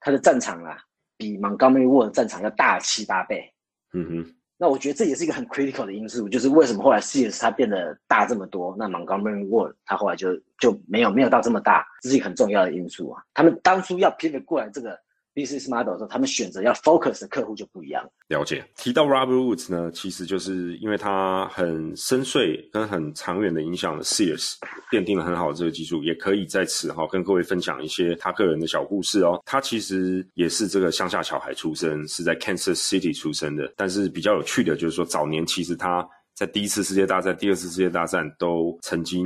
[0.00, 0.76] 它的战场啊，
[1.16, 3.48] 比 Montgomery Ward 战场要大七八倍。
[3.92, 13.22] 嗯哼，那我觉得这也是一个很 critical 的因素，就是为什么后来 CES 它变得大这么多，那 Montgomery Ward 它后来就就没有没有到这么大，这是一个很重要的因素啊。
[13.32, 14.98] 他们当初要拼得过来这个。
[15.38, 18.05] Business model 的时候，他们选择要 focus 的客户就不一样。
[18.27, 18.64] 了解。
[18.77, 24.55] 提到 Robert Woods 呢，其实就是因为他很深邃跟很长远的影响了 Sears，
[24.90, 26.03] 奠定了很好的这个基础。
[26.03, 29.40] 也可以在此哈跟各位分享一些他个人的小故事哦。
[29.44, 33.72] 他其实也是这个乡下小孩出身，是在 Kansas City 出生的。
[33.77, 36.07] 但是比较有趣的就是说，早年其实他。
[36.38, 39.24] 在第一次世界大战、第二次世界大战都曾经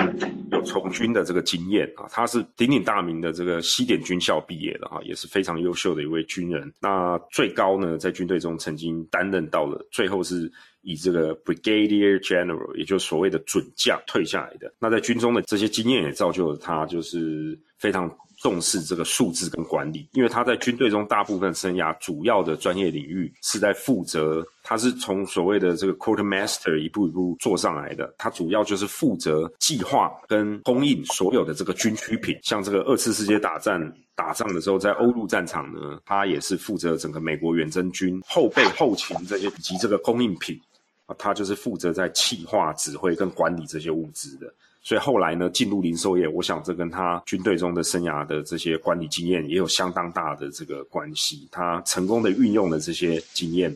[0.51, 6.73] 有从军的这个经验啊，他是鼎鼎大名的这个西点军校毕业的哈，也是非常优秀的一位军人。
[6.81, 14.73] 那最高呢，在军队中曾经担任到了，最后是以这个 Brigadier General，也就是所谓的准将退下来的。
[14.79, 18.11] 那在军中的这些经验也造就了他，就是非常。
[18.43, 33.81] 重视这个数字跟管理，因为他在军队中大部分生涯主要的专业领域是在负责，他是从所谓的这个 quartermaster 一步一步做上来的，他主要就是负责计划跟供应所有的这个军需品，像这个二次世界大战
[34.17, 40.61] 打仗的时候，在欧陆战场呢，他也是负责整个美国远征军后备后勤这些以及这个供应品
[41.07, 44.53] 啊，他就是负责在企划、指挥跟管理这些物资的。
[44.85, 51.49] 所以后来呢，进入零售业，我想这跟他军队中的生涯的这些管理经验也有相当大的这个关系。
[51.53, 53.73] 他成功的运用了这些经验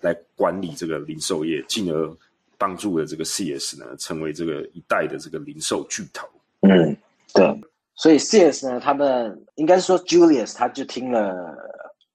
[0.00, 2.16] 来管理这个零售业，进而
[2.56, 6.28] 帮助了这个 CS 呢，成为这个一代的这个零售巨头。
[6.60, 6.96] 嗯，
[7.32, 7.60] 对。
[7.96, 11.34] 所以 CS 呢，他们应该是说 Julius 他就听了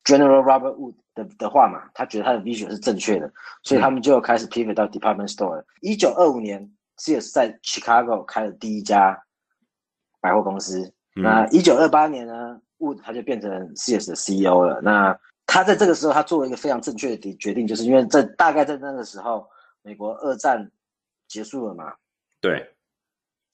[0.06, 3.30] General Robert Wood 的的话嘛，他觉得他的 vision 是正确的，
[3.64, 5.62] 所以他们就开始 pivot 到 department store。
[5.82, 6.72] 一九二五年。
[7.00, 9.18] CS 在 Chicago 开了第一家
[10.22, 10.94] 百货公司。
[11.16, 14.80] 那一九二八年呢，Wood 他就变成 CS 的 CEO 了。
[14.82, 19.46] 那他在这个时候，他做了一个非常正确的决定，就是因为在大概在那个时候，
[19.82, 20.70] 美国二战
[21.28, 21.92] 结束了嘛？
[22.40, 22.74] 对，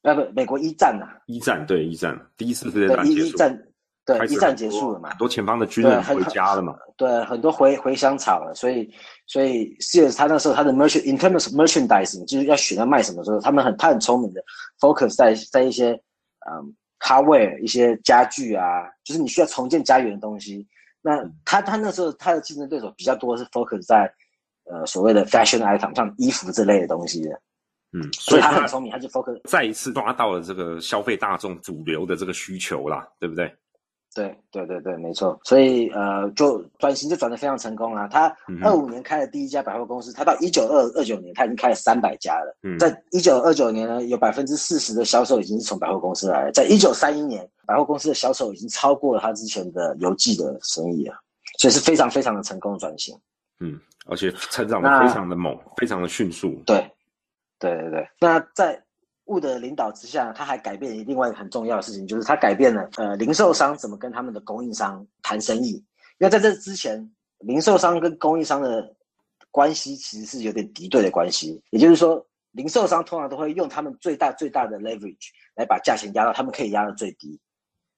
[0.03, 1.07] 啊不，美国一战呐。
[1.25, 3.37] 一战对一战，第一次世界大战结束。
[4.05, 5.09] 对，一战结束了嘛？
[5.09, 6.75] 很多前方的军人回家了嘛？
[6.95, 8.93] 对，很多回回乡草了，所以
[9.25, 14.43] 所以 CS 他那时候他的 merchant in terms of merchandising 就是要选要卖什么时候，他们很他很聪明的
[14.79, 15.91] focus 在在一些
[16.49, 20.67] 嗯 hardware 一些家具啊，就是你需要重建家园的东西。
[21.01, 24.11] 那他他那时候他的竞争对手比较多是 focus 在
[24.69, 27.29] 呃所谓的 fashion item 像衣服这类的东西的。
[27.93, 33.51] 嗯，所以他很聪明，他就 focus 再一次抓到了这个消费大众主流的这个需求啦，对不对？
[34.15, 38.07] 对对对对，没错，所以呃，就转型就转的非常成功了。
[38.07, 42.57] 他二五年开了第一家百货公司，他到一九二二九年他已经开了三百家了。
[42.63, 46.49] 嗯，在一九二九年呢，有百分之四十的销售已经是从百货公司来。
[46.53, 51.15] 在一九三一年，百货公司的销售已经超过了他之前的邮寄的生意了，
[51.59, 53.13] 所以是非常非常的成功的转型。
[53.59, 56.51] 嗯，而且成长的非常的猛，非常的迅速。
[56.65, 56.89] 对，
[57.59, 58.07] 对对对。
[58.21, 58.81] 那在
[59.25, 65.71] 物的领导之下，他还改变另外一个很重要的事情，就是他改变了呃零售商怎么跟他们的供应商谈生意。
[66.17, 67.09] 因为在这之前，
[67.39, 68.95] 零售商跟供应商的
[69.51, 71.61] 关系其实是有点敌对的关系。
[71.71, 77.39] 也就是说，零售商通常都会用他们最大最大的 leverage 来把价钱压到他们可以压到最低。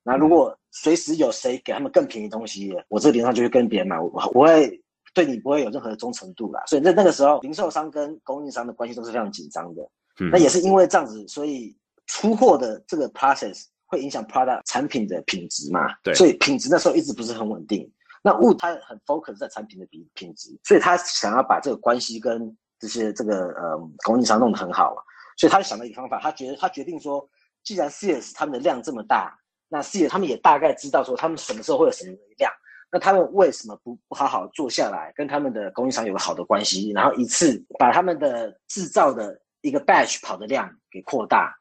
[0.03, 4.81] 那如果随时有谁给他们更便宜东西，我这个零售就会跟别人买，我不会
[5.13, 6.63] 对你不会有任何的忠诚度啦。
[6.65, 9.87] 所以在那个时候，零售商跟供应商的关系都是非常紧张的。
[10.31, 11.75] 那也是因为这样子，所以
[12.07, 15.93] 出货的这个 process 会影响 product 产品的品质嘛？
[16.03, 17.89] 对，所以品质那时候一直不是很稳定。
[18.23, 24.95] 那物它很 focus 在产品的品品质，所以他想要把这个关系跟这些这个呃供应商弄得很好，
[25.37, 27.25] 所以他就想了一个方法，他觉得他决定说，
[27.63, 29.33] 既然 CS 他们的量这么大，
[29.69, 32.51] 那 CS 他们也大概知道说他们什么时候会有什么量，
[32.91, 41.55] 那他们为什么不不好好坐下来跟他们的供应商有个好的关系，然后一次把他们的制造的一个 batch 跑的量给扩大，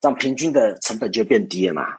[0.00, 1.96] 这样平均的成本就变低了嘛。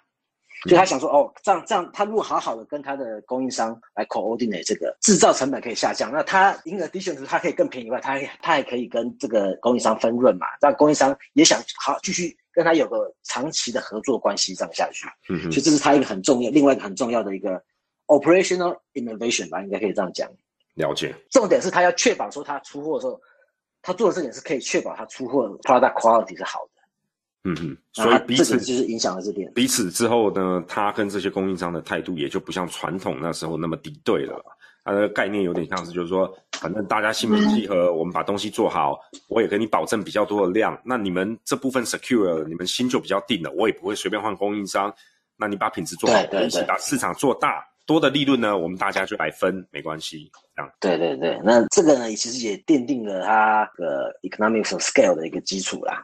[0.63, 15.05] 所以他想说，哦，这样这样，他如果好好的跟他的供应商来 coordinate 这个制造成本可以下降，那他 in addition 是它可以更便宜以外，他他还可以跟这个供应商分润嘛，让供应商也想好继续跟他有个长期的合作关系这样下去。
[15.27, 17.61] 嗯所以这是他一个很重要，另外一个很重要的一个
[18.07, 20.31] operational innovation 吧，应该可以这样讲。
[20.75, 21.13] 了解。
[21.29, 23.19] 重点是他要确保说他出货的时候，
[23.83, 26.81] 他做的这点是可以确保他出货 product quality 是好的。
[27.43, 29.51] 嗯嗯，所以彼此就是影响了这点。
[29.53, 34.41] 彼此之后呢，他跟这些供应商的态度也就不像传统那时候那么敌对了。
[34.85, 36.29] 他的概念有点像是，就是说，
[36.59, 40.77] 反正大家心平气和，我们把东西做好，我也给你保证比较多的量。
[40.83, 44.93] 那你们这部分 secure，你们心就比较定了，我也不会随便换供应商。
[45.37, 50.31] 那你把品质做好，一起把市场做大，多的利润呢，我们大家就来分，没关系。
[50.55, 50.71] 这样。
[50.79, 56.03] 对对对，那这个呢，其实也奠定了它的 economics of scale 的一个基础啦。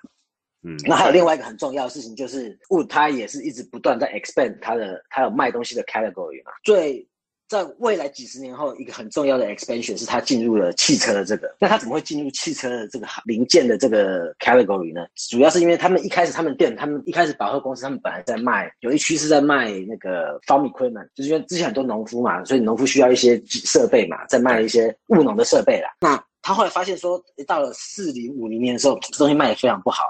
[0.61, 6.51] 嗯，那还有另外一个很重要的事情，就是物它也是一直不断在 expand 它的它有卖东西的 category 嘛。
[6.63, 7.07] 最
[7.49, 11.53] 在未来几十年后，一个很重要的 expansion 是它进入了汽车的这个。
[11.59, 15.07] 那它怎么会进入汽车的这个零件的这个 category 呢？
[15.15, 25.89] 主要是因为他们一开始他们店，他们一开始百货公司，他们本来在卖有一区是在卖那个 farm equipment，就是因为之前很多农夫嘛，所以农夫需要一些设备嘛，在卖一些务农的设备啦。
[26.01, 30.03] 那他后来发现说，到了四零五零年的时候，这东西卖的非常不好。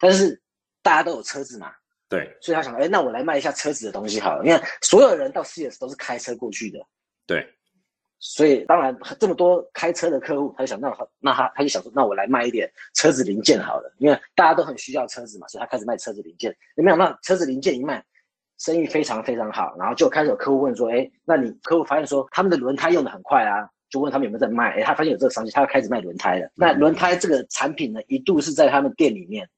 [0.00, 0.40] 但是
[0.82, 1.70] 大家都有车子嘛，
[2.08, 4.44] 对，所以他想，哎，那我来卖一下车子的东西好了。
[4.44, 6.78] 因为所有人到 CS 都是开车过去的，
[7.26, 7.44] 对，
[8.20, 13.92] 所以当然这么多开车的客户，他就想，那那他他就想说，那我来卖一点车子零件好了。
[13.98, 16.56] 因为大家都很需要车子嘛，所以他开始卖车子零件。
[16.76, 16.96] 有没有？
[16.96, 18.00] 那车子零件一卖，
[18.58, 24.76] 生意非常非常好，然后就开始有客户问说，哎，那你客户发现说他们的轮胎用的很快啊，就问他们有没有在卖。
[24.76, 26.48] 哎，他发现有这个商机，他要开始卖轮胎了。
[26.54, 29.48] 那轮胎这个产品呢，一度是在他们店里面。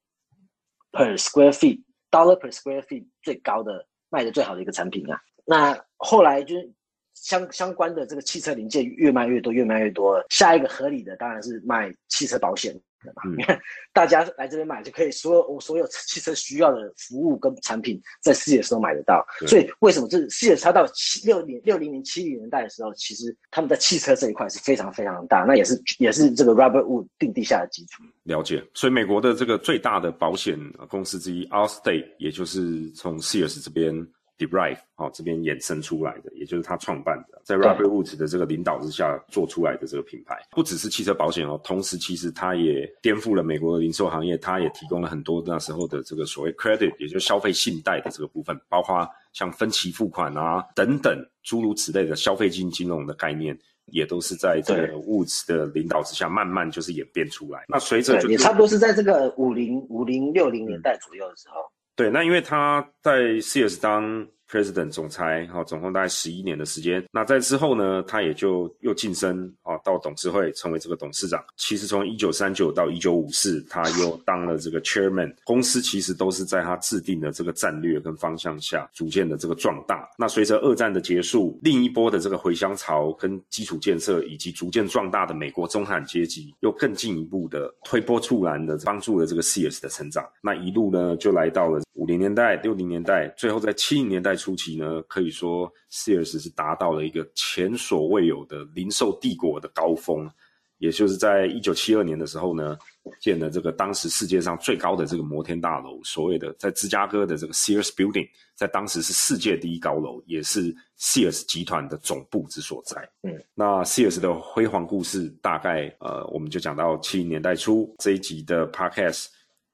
[0.90, 6.72] per square feet dollar per square feet 最高的卖的最好的一个产品啊，那后来就是
[7.14, 10.24] 相相关的这个汽车零件越卖越多，越卖越多。
[10.30, 12.74] 下一个合理的当然是卖汽车保险
[13.04, 13.58] 的嘛，你 看
[13.92, 19.24] 大家来这边买就可以，所有我所有汽车需要的服务跟产品在世界都买得到。
[19.46, 28.02] 所以为什么这世界它到七六年六零年七零年代的时候，其实他们在汽车这一块是非常非常大，那也是也是这个 Robert Wood 定地下的基础。
[28.24, 33.94] 了解，所以美国的这个最大的保险公司之一 Allstate，也就是从 Sears 这边
[34.38, 53.58] derive 哦这边衍生出来的，也就是他创办的，在 Robert Woods 的这个领导之下做出来的这个品牌，不只是汽车保险哦，同时其实它也颠覆了美国的零售行业，它也提供了很多那时候的这个所谓 credit，也就是消费信贷的这个部分，包括像分期付款啊等等诸如此类的消费金金融的概念。
[53.90, 57.64] 也都是在这个物质的领导之下，慢慢就是演变出来。
[57.68, 61.54] 那随着也差不多是在这个五零五零六零年代左右的时候。
[61.98, 64.28] 对，那因为他在 CS 当。
[64.50, 67.04] President 总裁，哈，总共大概十一年的时间。
[67.12, 71.44] 那在之后呢，他也就又晋升啊，到董事会成为这个董事长。
[71.58, 75.34] 其实从一九三九到一九五四，他又当了这个 Chairman。
[75.44, 80.08] 公司其实都是在他制定的这个战略跟方向下，逐渐的这个壮大。
[80.16, 90.24] 那随着二战的结束，另一波的这个回乡潮跟基础建设，以及逐渐壮大的美国中产阶级，又更进一步的推波助澜的帮助了这个 CS 的成长。
[90.40, 94.37] 那一路呢，就来到了五零年代、六零年代，最后在七零年代。
[94.38, 100.30] 初期呢，可以说 Sears 是达到了一个前所未有的零售帝国的高峰，
[100.78, 102.78] 也就是在一九七二年的时候呢，
[103.20, 113.08] 建了这个当时世界上最高的这个摩天大楼，所谓的在芝加哥的这个 Sears Building，在当时是世界第一高楼，也是 Sears 集团的总部之所在。
[113.22, 119.26] 嗯，那 Sears 的辉煌故事大概呃，我们就讲到七零年代初这一集的 Podcast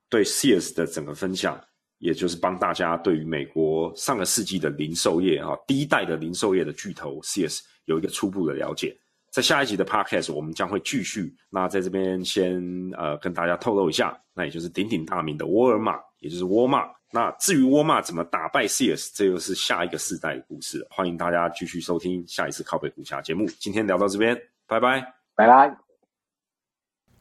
[0.09, 1.63] 对 Sears 的整个分享。
[2.05, 8.95] 也就是帮大家对于美国上个世纪的零售业啊，第一代的零售业的巨头 CS 有一个初步的了解。
[9.33, 11.35] 在下一集的 Podcast，我们将会继续。
[11.49, 12.63] 那在这边先
[12.99, 16.85] 呃跟大家透露一下，那也就是鼎鼎大名的沃尔玛，也就是沃尔玛。
[17.11, 20.87] 那至于沃尔玛怎么打败 CS，这又是下一个世代的故事。
[20.91, 23.47] 欢迎大家继续收听下一次靠北股侠节目。
[23.59, 25.01] 今天聊到这边，拜拜，
[25.35, 25.75] 拜拜。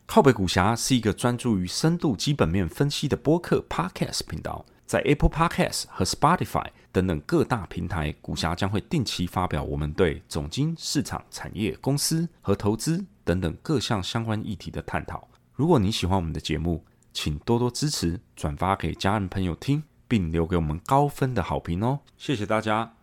[0.06, 4.66] 靠北股侠是一个专注于深度基本面分析的播客 Podcast 频道。
[4.86, 15.28] 在 Apple Podcast 和 Spotify 等等各大平台，股侠将会定期发表我们对总经、市场、产业、公司和投资等等各项相关议题的探讨。
[15.54, 22.00] 如果你喜欢我们的节目，请多多支持、转发给家人朋友听，并留给我们高分的好评哦！
[22.18, 22.94] 谢谢大家。